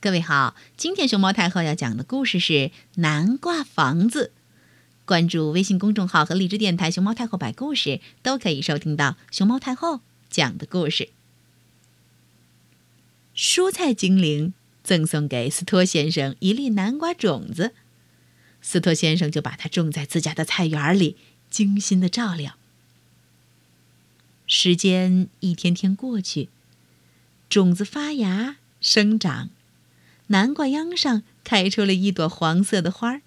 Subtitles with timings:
[0.00, 2.52] 各位好，今天熊猫太后要讲的故事是
[2.94, 4.32] 《南瓜房子》。
[5.04, 11.08] 关注微信公众号和荔枝电台“熊猫太后摆故事”，都可以收听到熊猫太后讲的故事。
[13.34, 17.74] 蔬菜精灵赠送给斯托先生一粒南瓜种子，
[18.62, 21.16] 斯托先生就把它种在自家的菜园里，
[21.50, 22.56] 精心的照料。
[24.46, 26.50] 时间一天天过去，
[27.48, 29.50] 种子发芽生长。
[30.28, 33.22] 南瓜秧上开出了一朵黄色的花儿。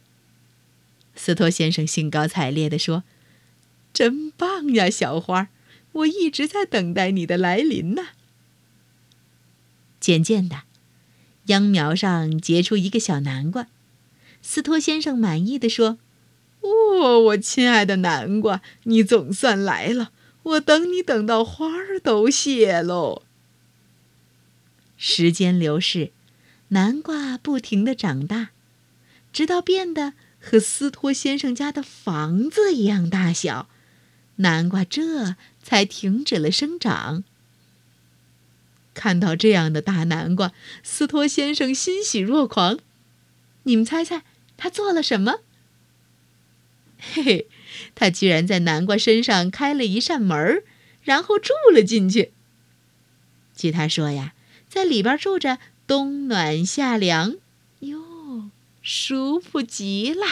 [1.16, 3.04] 斯托先生兴高采烈地说
[3.94, 5.50] ：“真棒呀，小花！
[5.92, 8.08] 我一直在等待你的来临呢。”
[10.00, 10.62] 渐渐的，
[11.48, 13.68] 秧苗上结出一个小南瓜。
[14.42, 16.00] 斯托先生满意的说
[16.62, 20.12] ：“哦，我亲爱的南瓜，你总算来了！
[20.44, 23.24] 我等你等到花儿都谢喽。”
[24.98, 26.12] 时间流逝。
[26.74, 28.52] 南瓜不停地长大，
[29.34, 33.68] 直到变得和斯托先生家的房子一样大小，
[34.38, 37.26] 南瓜这才停止了生长。
[38.94, 42.80] 看到这样的大南瓜，斯托先生欣喜若狂。
[43.64, 44.24] 你们猜猜
[44.56, 45.40] 他做了什么？
[46.98, 47.48] 嘿嘿，
[47.96, 50.64] 他居然在南瓜身上开了一扇门，
[51.04, 52.32] 然后住了进去。
[53.58, 54.34] 据他说呀，
[54.70, 55.60] 在里边住着。
[55.92, 57.36] 冬暖夏凉，
[57.80, 58.50] 哟，
[58.82, 60.26] 舒服极了。